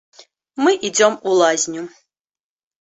Мы 0.63 0.71
ідзём 0.89 1.13
у 1.29 1.37
лазню! 1.43 1.87